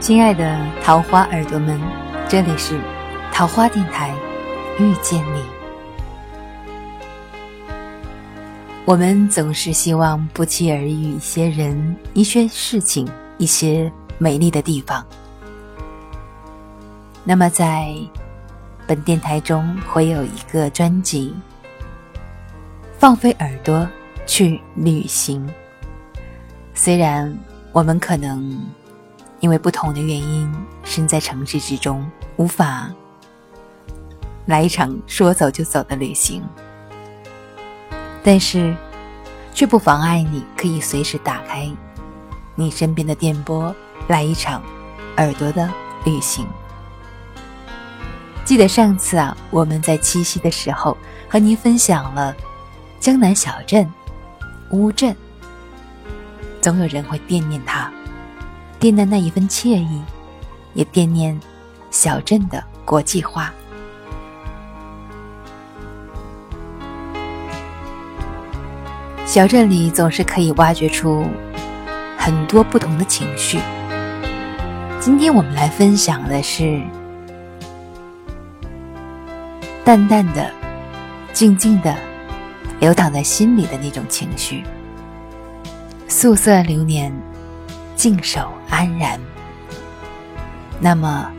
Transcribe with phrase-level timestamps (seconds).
[0.00, 1.78] 亲爱的桃花耳朵们，
[2.26, 2.80] 这里是
[3.30, 4.16] 桃花电台，
[4.78, 5.42] 遇见你。
[8.86, 15.04] 我们总是希望不期而遇一些人、一些事情、一些美丽的地方。
[17.22, 17.94] 那么，在
[18.86, 21.34] 本电台中会有一个专辑，
[22.98, 23.86] 放飞耳朵
[24.26, 25.46] 去旅行。
[26.72, 27.36] 虽然
[27.70, 28.58] 我们可能
[29.40, 30.52] 因为不同的原因
[30.84, 32.90] 身在城市之中，无法
[34.46, 36.42] 来一场说走就走的旅行，
[38.22, 38.76] 但是
[39.52, 41.70] 却不妨碍你可以随时打开
[42.54, 43.74] 你身边的电波，
[44.08, 44.62] 来一场
[45.16, 45.68] 耳朵的
[46.04, 46.46] 旅行。
[48.44, 50.96] 记得上次啊，我们在七夕的时候
[51.28, 52.34] 和您分享了
[52.98, 53.90] 江南小镇
[54.70, 55.16] 乌镇。
[56.60, 57.90] 总有人会惦念它，
[58.80, 60.00] 惦念那一份惬意，
[60.72, 61.38] 也惦念
[61.90, 63.52] 小镇的国际化。
[69.26, 71.26] 小镇里总是可以挖掘出
[72.16, 73.60] 很多不同的情绪。
[74.98, 76.82] 今天我们来分享的是
[79.84, 80.50] 淡淡的、
[81.34, 81.94] 静静的
[82.80, 84.64] 流淌在心里的那种情绪。
[86.08, 87.12] 素色流年，
[88.00, 89.20] 静守安然。
[90.80, 91.30] 那么，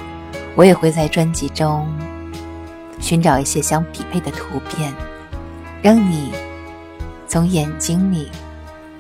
[0.56, 1.92] 我也会在专辑中
[3.00, 4.94] 寻找一些相匹配的图片，
[5.82, 6.32] 让你
[7.28, 8.30] 从眼睛里、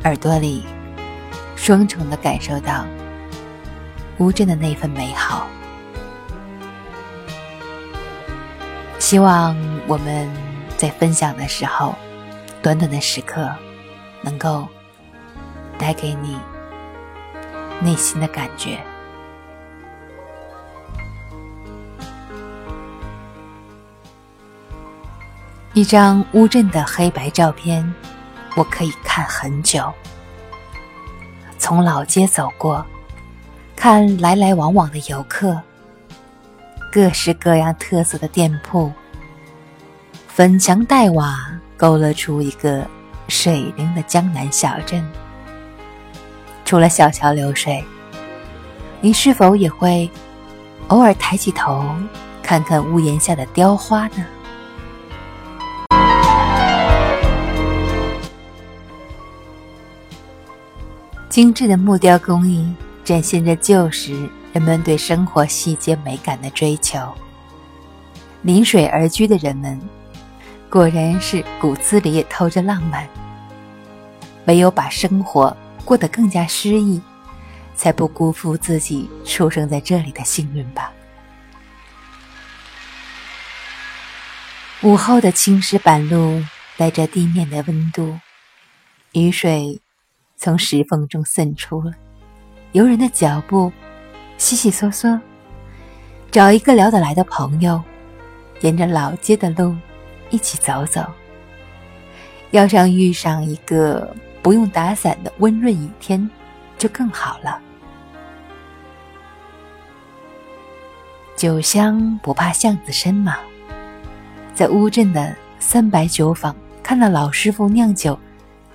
[0.06, 0.66] 耳朵里
[1.56, 2.84] 双重的感受到
[4.18, 5.46] 乌镇的那份美好。
[8.98, 10.28] 希望我们
[10.78, 11.94] 在分享的时候，
[12.64, 13.48] 短短的时刻，
[14.24, 14.68] 能够。
[15.78, 16.38] 带给你
[17.82, 18.80] 内心的感觉。
[25.74, 27.94] 一张乌镇的黑白照片，
[28.58, 29.92] 我可以看很久。
[31.58, 32.86] 从老街走过，
[33.76, 35.62] 看来来往往的游客，
[36.92, 38.92] 各式各样特色的店铺，
[40.28, 42.86] 粉墙黛瓦勾勒出一个
[43.30, 45.02] 水灵的江南小镇。
[46.72, 47.84] 除了小桥流水，
[49.02, 50.10] 你是否也会
[50.88, 51.86] 偶尔抬起头
[52.42, 54.26] 看看屋檐下的雕花呢？
[61.28, 66.98] 精致的木雕工艺展现着旧时人们对生活细节美感的追求。
[68.44, 69.78] 临水而居的人们，
[70.70, 73.06] 果然是骨子里也透着浪漫。
[74.46, 75.54] 唯有把生活。
[75.84, 77.02] 过得更加诗意，
[77.76, 80.92] 才不辜负自己出生在这里的幸运吧。
[84.84, 86.44] 午后的青石板路
[86.78, 88.18] 带着地面的温度，
[89.12, 89.80] 雨水
[90.38, 91.92] 从石缝中渗出了，
[92.72, 93.72] 游人的脚步
[94.38, 95.20] 悉悉嗦嗦。
[96.32, 97.82] 找一个聊得来的朋友，
[98.62, 99.76] 沿着老街的路
[100.30, 101.06] 一起走走。
[102.52, 104.16] 要想遇上一个。
[104.42, 106.30] 不用打伞的温润雨天，
[106.78, 107.60] 就更好了。
[111.36, 113.38] 酒香不怕巷子深嘛，
[114.54, 118.18] 在乌镇的三白酒坊看到老师傅酿酒，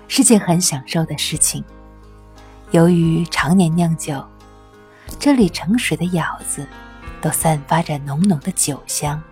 [0.09, 1.65] 是件很享受的事情。
[2.73, 4.25] 由于常年酿酒，
[5.19, 6.67] 这里盛水的舀子
[7.21, 9.23] 都散发着浓浓的酒香。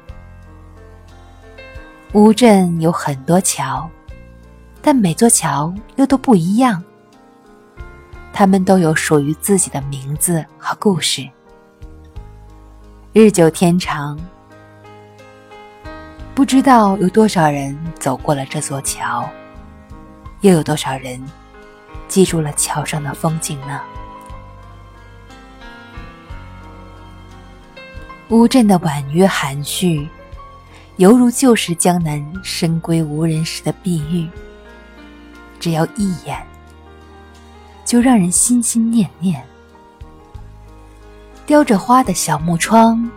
[2.13, 3.91] 乌镇有很多桥。
[4.87, 6.85] 但每座桥又都不一样，
[8.35, 11.27] 它们都有属于自己的名字和故事。
[13.15, 14.21] 日久天长，
[16.35, 19.27] 不知道有多少人走过了这座桥，
[20.43, 21.19] 又有多少人
[22.07, 23.81] 记住了桥上的风景呢？
[28.29, 30.07] 乌镇的婉约含蓄，
[30.97, 34.29] 犹如旧时江南深闺无人时的碧玉。
[35.65, 36.47] 只要一眼，
[37.87, 39.43] 就让人心心念念。
[41.47, 43.11] 雕着花的小木窗，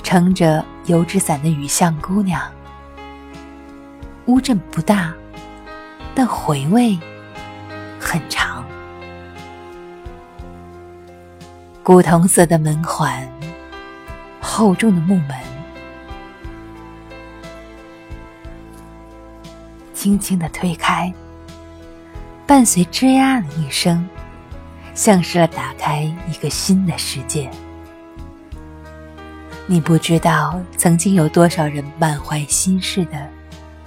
[0.00, 2.40] 撑着油纸伞的雨巷姑娘。
[4.26, 5.12] 乌镇不大，
[6.14, 6.96] 但回味
[7.98, 8.64] 很长。
[11.82, 13.28] 古铜色的门环，
[14.40, 15.36] 厚重的木门，
[19.92, 21.12] 轻轻的推开。
[22.50, 24.04] 伴随吱呀的一声，
[24.92, 27.48] 像是打开一个新的世界。
[29.66, 33.24] 你不知道曾经有多少人满怀心事的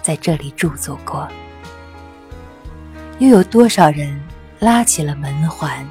[0.01, 1.27] 在这里驻足过，
[3.19, 4.17] 又有多少人
[4.59, 5.85] 拉起了门环，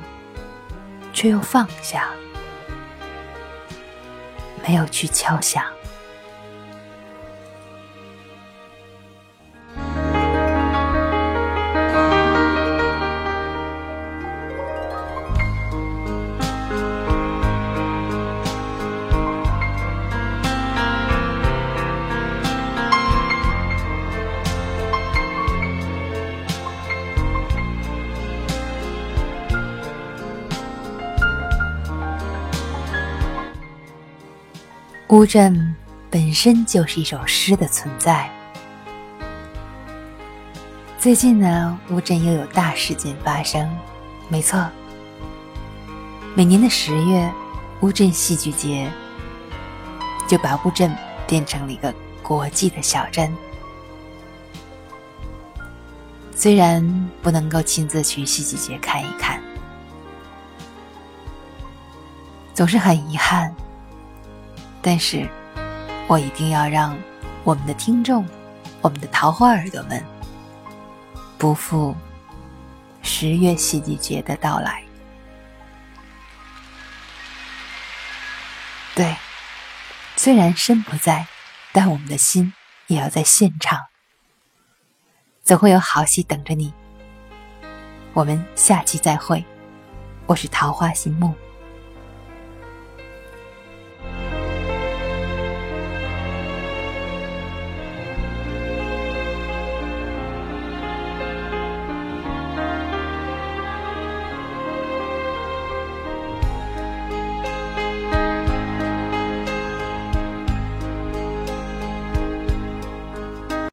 [1.12, 2.08] 却又放下，
[4.66, 5.62] 没有去敲响。
[35.12, 35.74] 乌镇
[36.10, 38.30] 本身就是一首诗的存在。
[40.98, 43.70] 最近呢，乌镇又有大事件发生。
[44.30, 44.66] 没错，
[46.34, 47.30] 每年的十月，
[47.82, 48.90] 乌镇戏剧节
[50.26, 50.90] 就把乌镇
[51.26, 51.92] 变成了一个
[52.22, 53.30] 国际的小镇。
[56.34, 56.82] 虽然
[57.20, 59.38] 不能够亲自去戏剧节看一看，
[62.54, 63.54] 总是很遗憾。
[64.84, 65.28] 但是，
[66.08, 66.98] 我一定要让
[67.44, 68.26] 我们的听众、
[68.80, 70.04] 我们的桃花耳朵们
[71.38, 71.94] 不负
[73.00, 74.82] 十月戏剧节的到来。
[78.94, 79.16] 对，
[80.16, 81.26] 虽然身不在，
[81.72, 82.52] 但我们的心
[82.88, 83.80] 也要在现场。
[85.44, 86.74] 总会有好戏等着你。
[88.12, 89.44] 我们下期再会，
[90.26, 91.32] 我是桃花心木。